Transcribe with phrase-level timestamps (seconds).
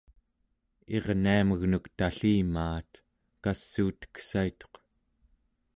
[0.95, 2.91] irniamegnuk tallimaat
[3.43, 4.73] kassuuteksaituq